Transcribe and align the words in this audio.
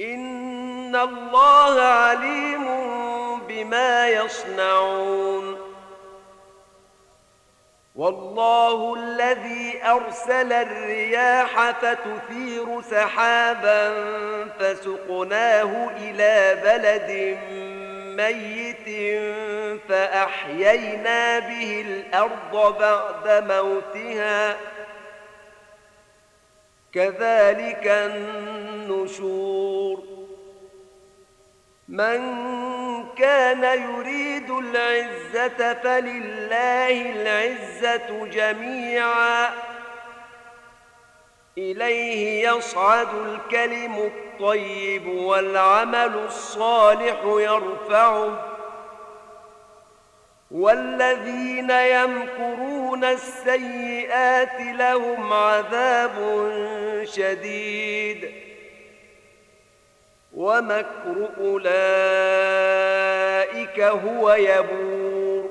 إن 0.00 0.96
الله 0.96 1.82
عليم 1.82 2.66
بما 3.48 4.08
يصنعون 4.08 5.72
والله 7.94 8.94
الذي 8.94 9.80
أرسل 9.84 10.52
الرياح 10.52 11.70
فتثير 11.70 12.82
سحابا 12.90 13.94
فسقناه 14.58 15.90
إلى 15.96 16.60
بلد 16.64 17.38
ميت 18.16 18.88
فأحيينا 19.88 21.38
به 21.38 21.84
الأرض 21.86 22.78
بعد 22.78 23.44
موتها 23.52 24.56
كذلك 26.94 27.86
النشور. 27.86 30.02
من 31.88 32.20
كان 33.18 33.64
يريد 33.64 34.50
العزة 34.50 35.74
فلله 35.74 37.12
العزة 37.12 38.26
جميعا. 38.26 39.50
إليه 41.58 42.48
يصعد 42.48 43.08
الكلم 43.14 43.96
الطيب 43.96 45.06
والعمل 45.06 46.14
الصالح 46.26 47.20
يرفعه. 47.24 48.51
والذين 50.52 51.70
يمكرون 51.70 53.04
السيئات 53.04 54.60
لهم 54.60 55.32
عذاب 55.32 56.12
شديد. 57.04 58.30
ومكر 60.34 61.28
أولئك 61.40 61.70
هو 63.80 64.32
يبور. 64.32 65.50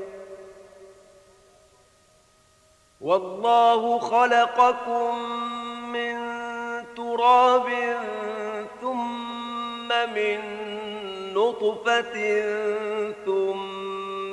والله 3.02 4.00
خلقكم 4.00 5.16
من 5.94 6.18
تراب 6.96 7.70
ثم 8.82 9.88
من 10.16 10.40
نطفة 11.34 12.42
ثم 13.26 13.71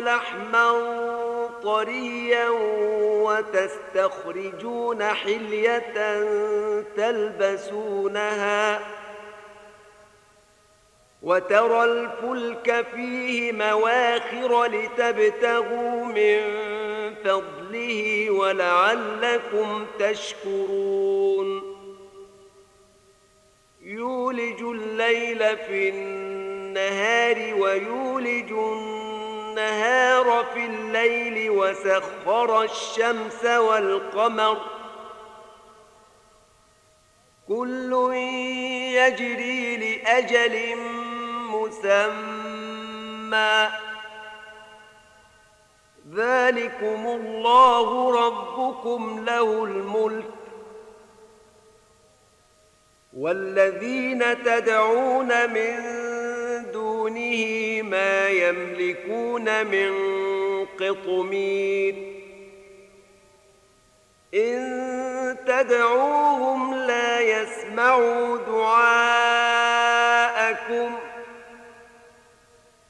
لحما 0.00 0.70
طريا 1.62 2.48
وتستخرجون 3.24 5.04
حلية 5.04 6.22
تلبسونها 6.96 8.80
وترى 11.22 11.84
الفلك 11.84 12.86
فيه 12.94 13.52
مواخر 13.52 14.64
لتبتغوا 14.64 16.04
من 16.04 16.40
فضله 17.24 18.30
ولعلكم 18.30 19.86
تشكرون. 19.98 21.70
يولج 23.82 24.62
الليل 24.62 25.56
في 25.56 25.88
النهار 25.88 27.54
ويولج 27.54 28.50
النهار 28.52 29.09
في 30.54 30.66
الليل 30.66 31.50
وسخر 31.50 32.62
الشمس 32.62 33.44
والقمر. 33.44 34.60
كل 37.48 38.10
يجري 38.94 39.76
لأجل 39.76 40.76
مسمى. 41.50 42.70
ذلكم 46.14 47.06
الله 47.06 48.10
ربكم 48.26 49.24
له 49.24 49.64
الملك. 49.64 50.30
والذين 53.16 54.42
تدعون 54.44 55.50
من 55.50 55.99
ما 57.90 58.28
يملكون 58.28 59.66
من 59.66 59.90
قطمير. 60.66 61.94
إن 64.34 65.36
تدعوهم 65.46 66.74
لا 66.74 67.20
يسمعوا 67.20 68.36
دعاءكم. 68.36 69.30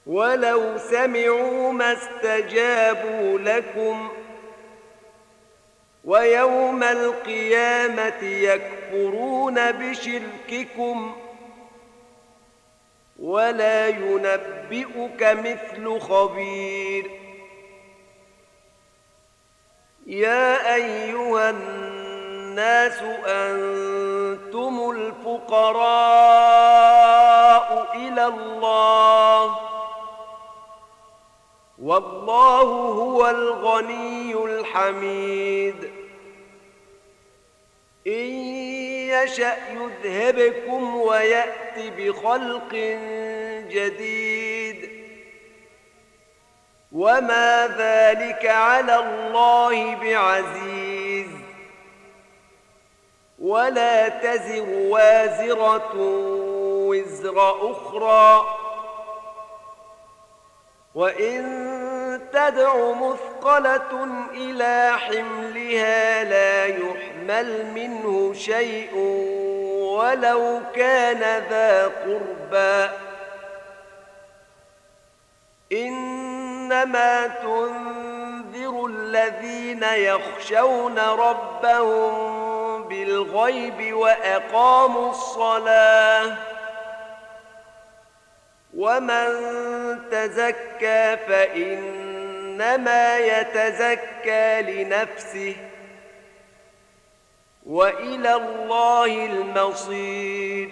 ولو 0.06 0.78
سمعوا 0.78 1.72
ما 1.72 1.92
استجابوا 1.92 3.38
لكم. 3.38 4.08
ويوم 6.04 6.82
القيامة 6.82 8.22
يكفرون 8.22 9.72
بشرككم. 9.72 11.19
ولا 13.20 13.88
ينبئك 13.88 15.22
مثل 15.22 16.00
خبير. 16.00 17.10
يا 20.06 20.74
أيها 20.74 21.50
الناس 21.50 23.02
أنتم 23.26 24.90
الفقراء 24.90 26.00
إلى 27.94 28.26
الله 28.26 29.56
والله 31.82 32.62
هو 32.92 33.30
الغني 33.30 34.34
الحميد. 34.34 35.99
إن 38.06 38.30
يشأ 39.10 39.56
يذهبكم 39.70 40.96
ويأت 40.96 41.78
بخلق 41.78 42.74
جديد. 43.70 44.90
وما 46.92 47.76
ذلك 47.78 48.46
على 48.46 48.96
الله 48.96 49.94
بعزيز. 49.94 51.30
ولا 53.38 54.08
تزر 54.08 54.68
وازرة 54.68 55.92
وزر 56.88 57.70
أخرى. 57.72 58.56
وإن 60.94 61.70
تدع 62.32 62.92
مثقلة 62.92 64.04
إلى 64.32 64.98
حملها 64.98 66.24
لا 66.24 66.66
يحمل 66.66 67.09
منه 67.74 68.32
شيء 68.34 68.94
ولو 69.98 70.60
كان 70.74 71.42
ذا 71.50 71.84
قربى. 71.84 72.92
إنما 75.72 77.26
تنذر 77.26 78.86
الذين 78.86 79.82
يخشون 79.82 80.98
ربهم 80.98 82.82
بالغيب 82.88 83.94
وأقاموا 83.94 85.10
الصلاة. 85.10 86.36
ومن 88.76 89.30
تزكى 90.10 91.16
فإنما 91.28 93.18
يتزكى 93.18 94.62
لنفسه. 94.62 95.69
وإلى 97.70 98.34
الله 98.34 99.26
المصير. 99.26 100.70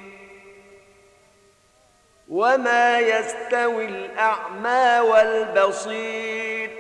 وما 2.29 2.99
يستوي 2.99 3.85
الأعمى 3.85 5.09
والبصير. 5.09 6.71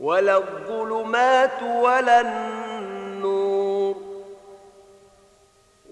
ولا 0.00 0.36
الظلمات 0.36 1.62
ولا 1.62 2.20
النور. 2.20 3.96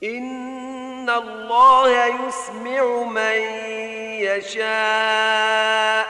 إن 0.06 1.10
الله 1.10 2.06
يسمع 2.06 3.02
من 3.02 3.40
يشاء 4.20 6.06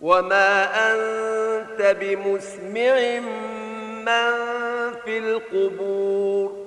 وما 0.00 0.64
أنت 0.92 1.96
بمسمع 2.00 3.20
من 4.00 4.34
في 5.04 5.18
القبور 5.18 6.66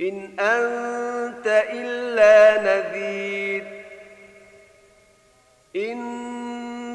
إن 0.00 0.40
أنت 0.40 1.46
إلا 1.72 2.62
نذير 2.62 3.84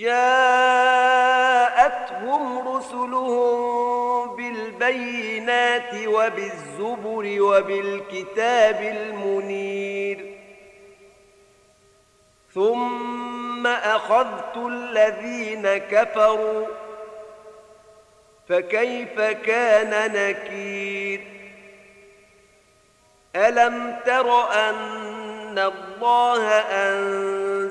جاءتهم 0.00 1.88
رسلهم 2.68 4.36
بالبينات 4.36 5.94
وبالزبر 6.06 7.42
وبالكتاب 7.42 8.82
المنير. 8.82 10.36
ثم 12.54 13.66
أخذت 13.66 14.56
الذين 14.56 15.76
كفروا 15.76 16.66
فكيف 18.48 19.20
كان 19.20 20.12
نكير؟ 20.12 21.20
ألم 23.36 23.96
تر 24.06 24.52
أن 24.52 25.58
الله 25.58 26.42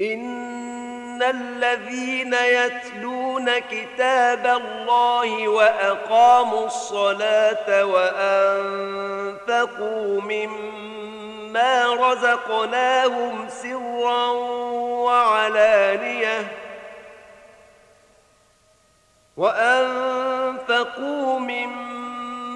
إن 0.00 1.22
الذين 1.22 2.34
يتلون 2.34 3.58
كتاب 3.58 4.46
الله 4.46 5.48
وأقاموا 5.48 6.66
الصلاة 6.66 7.84
وأنفقوا 7.84 9.40
مما 10.20 10.86
ما 11.56 11.94
رزقناهم 11.94 13.48
سرا 13.48 14.26
وعلانية 15.06 16.52
وأنفقوا 19.36 21.38
مما 21.38 21.95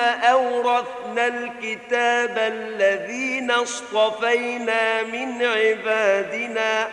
أورثنا 0.00 1.26
الكتاب 1.26 2.38
الذين 2.38 3.50
اصطفينا 3.50 5.02
من 5.02 5.42
عبادنا. 5.42 6.88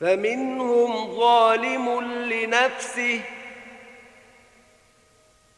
فمنهم 0.00 1.16
ظالم 1.16 2.00
لنفسه 2.24 3.20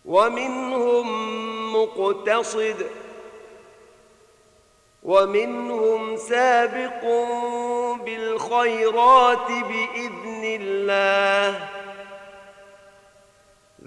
ومنهم 0.04 1.06
مقتصد 1.72 2.86
ومنهم 5.02 6.16
سابق 6.16 7.04
بالخيرات 8.04 9.46
بإذن 9.48 10.44
الله. 10.44 11.68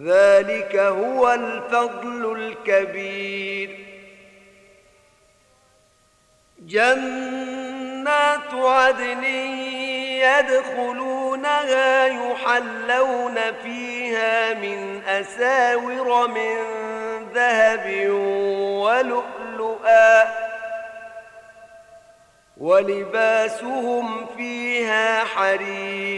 ذلك 0.04 0.76
هو 0.76 1.34
الفضل 1.34 2.38
الكبير. 2.38 3.86
جنات 6.60 8.54
عدن 8.54 9.24
يدخلونها 10.24 12.06
يحلون 12.06 13.36
فيها 13.64 14.54
من 14.54 15.04
أساور 15.04 16.28
من 16.28 16.56
ذهب 17.34 18.10
ولؤلؤا 18.82 20.24
ولباسهم 22.58 24.26
فيها 24.38 25.24
حرير. 25.24 26.15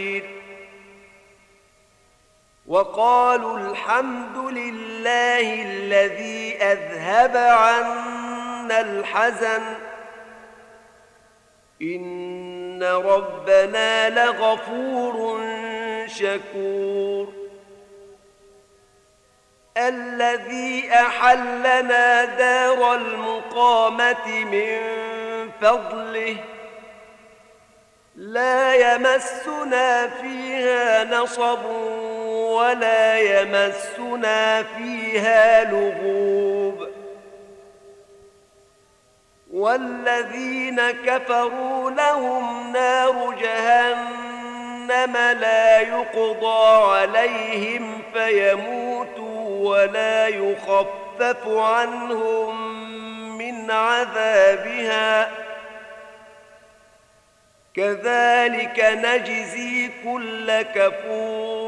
وقالوا 2.68 3.58
الحمد 3.58 4.36
لله 4.36 5.62
الذي 5.62 6.56
أذهب 6.56 7.36
عنا 7.36 8.80
الحزن. 8.80 9.62
إن 11.82 12.82
ربنا 12.82 14.10
لغفور 14.10 15.40
شكور. 16.06 17.32
الذي 19.76 20.90
أحلنا 20.94 22.24
دار 22.24 22.94
المقامة 22.94 24.44
من 24.44 24.80
فضله. 25.60 26.36
لا 28.16 28.74
يمسنا 28.74 30.08
فيها 30.08 31.04
نصب 31.04 31.58
ولا 32.56 33.18
يمسنا 33.18 34.62
فيها 34.62 35.64
لغوب. 35.64 36.88
والذين 39.52 40.90
كفروا 40.90 41.90
لهم 41.90 42.72
نار 42.72 43.34
جهنم 43.40 45.16
لا 45.16 45.80
يقضى 45.80 46.92
عليهم 46.92 48.02
فيموتوا 48.12 49.68
ولا 49.68 50.28
يخفف 50.28 51.48
عنهم 51.48 52.78
من 53.38 53.70
عذابها. 53.70 55.30
كذلك 57.76 58.80
نجزي 58.80 59.90
كل 60.04 60.62
كفور. 60.62 61.67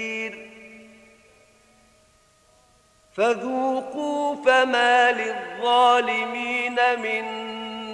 فذوقوا 3.17 4.35
فما 4.35 5.11
للظالمين 5.11 6.75
من 6.99 7.25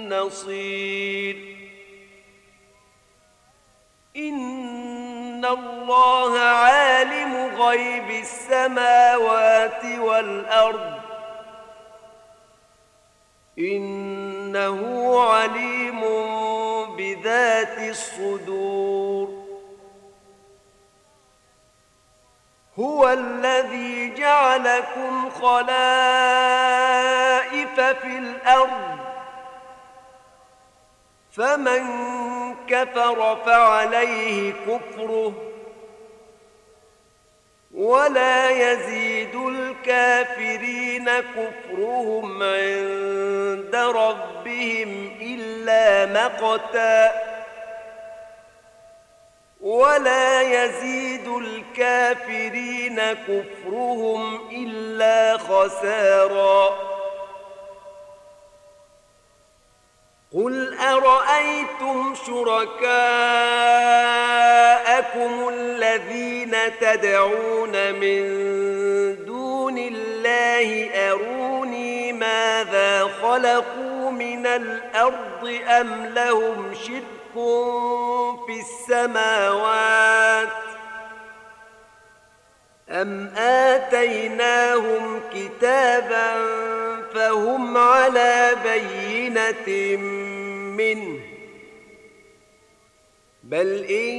نصير. 0.08 1.36
إن 4.16 5.44
الله 5.44 6.38
عالم 6.38 7.62
غيب 7.62 8.10
السماوات 8.10 9.84
والأرض. 9.98 10.98
إنه 13.58 15.20
عليم 15.20 16.00
بذات 16.96 17.78
الصدور. 17.78 19.37
هو 22.78 23.08
الذي 23.08 24.14
جعلكم 24.14 25.30
خلائف 25.30 25.80
في 27.80 28.18
الأرض. 28.18 28.98
فمن 31.32 31.84
كفر 32.68 33.36
فعليه 33.46 34.52
كفره 34.52 35.32
ولا 37.74 38.50
يزيد 38.50 39.34
الكافرين 39.34 41.10
كفرهم 41.10 42.42
عند 42.42 43.74
ربهم 43.74 45.16
إلا 45.20 46.06
مقتا. 46.06 47.27
ولا 49.68 50.42
يزيد 50.42 51.28
الكافرين 51.28 53.00
كفرهم 53.12 54.50
إلا 54.50 55.38
خسارا. 55.38 56.78
قل 60.34 60.78
أرأيتم 60.78 62.14
شركاءكم 62.26 62.78
الذين 65.48 66.56
تدعون 66.80 67.94
من 67.94 68.24
دون 69.24 69.78
الله 69.78 70.90
أروني 71.10 72.12
ماذا 72.12 73.10
خلقوا 73.22 74.10
من 74.10 74.46
الأرض 74.46 75.58
أم 75.68 76.06
لهم 76.06 76.74
شرك 76.74 77.17
في 78.46 78.60
السماوات 78.60 80.48
أم 82.90 83.26
آتيناهم 83.36 85.20
كتابا 85.34 86.32
فهم 87.14 87.76
على 87.76 88.56
بينة 88.64 89.96
منه 90.76 91.20
بل 93.42 93.84
إن 93.84 94.14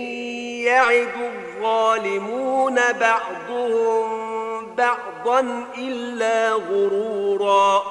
يعد 0.65 1.15
الظالمون 1.17 2.75
بعضهم 2.99 4.29
بعضا 4.75 5.65
إلا 5.77 6.51
غرورا 6.53 7.83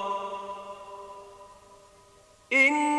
إن 2.52 2.98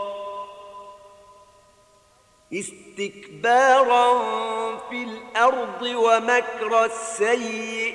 استكبارا 2.53 4.07
في 4.89 5.03
الأرض 5.03 5.81
ومكر 5.81 6.85
السيئ 6.85 7.93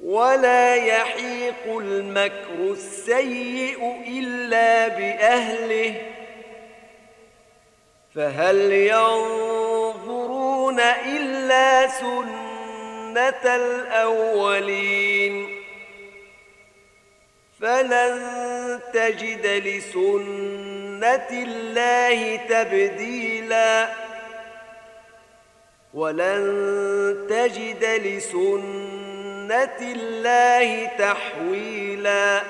ولا 0.00 0.74
يحيق 0.74 1.64
المكر 1.66 2.58
السيئ 2.58 3.78
إلا 4.06 4.88
بأهله 4.88 5.94
فهل 8.14 8.72
ينظرون 8.72 10.80
إلا 10.80 11.88
سنة 11.88 13.54
الأولين 13.56 15.48
فلن 17.60 18.80
تجد 18.92 19.46
لسنة 19.46 20.75
الله 21.04 22.36
تبديلا 22.36 23.88
ولن 25.94 27.26
تجد 27.30 27.84
لسنة 27.84 29.78
الله 29.80 30.86
تحويلاً 30.98 32.42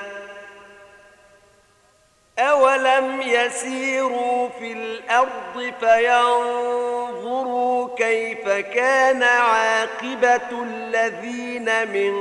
أولم 2.39 3.23
يسيروا 3.23 4.49
في 4.59 4.73
الأرض 4.73 5.73
فينظروا 5.81 7.89
كيف 7.97 8.49
كان 8.49 9.23
عاقبة 9.23 10.63
الذين 10.63 11.89
من 11.89 12.13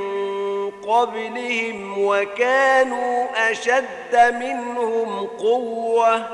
قبلهم 0.88 2.06
وكانوا 2.06 3.28
أشد 3.52 4.16
منهم 4.16 5.28
قوة. 5.28 6.26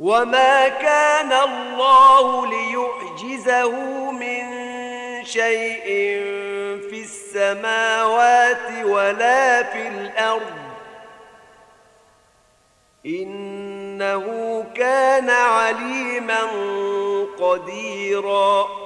وما 0.00 0.68
كان 0.68 1.32
الله 1.32 2.46
ليعجزه 2.46 3.70
من 4.10 4.44
شيء 5.24 5.84
في 6.90 7.02
السماوات 7.02 8.84
ولا 8.84 9.62
في 9.62 9.88
الأرض. 9.88 10.56
إنه 13.06 14.24
كان 14.74 15.30
عليما 15.30 16.42
قديرا. 17.40 18.85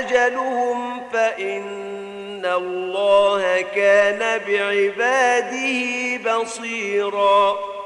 أجلهم 0.00 1.02
فإن 1.12 2.46
الله 2.46 3.60
كان 3.60 4.40
بعباده 4.46 6.16
بصيراً 6.40 7.79